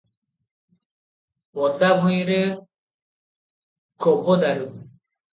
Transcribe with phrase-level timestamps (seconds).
[1.57, 2.37] 'ପଦା ଭୂଇଁରେ
[4.07, 4.65] ଗବଦାରୁ'।